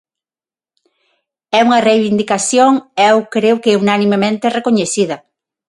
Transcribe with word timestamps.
É 1.57 1.59
unha 1.67 1.83
reivindicación 1.89 2.71
eu 3.09 3.17
creo 3.35 3.55
que 3.63 3.79
unanimemente 3.83 4.53
recoñecida. 4.57 5.17